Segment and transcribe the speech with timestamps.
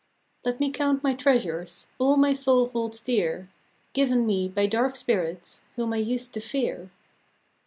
[0.43, 3.47] T ET me count my treasures, All my soul holds dear,
[3.93, 6.89] Given me by dark spirits Whom I used to fear.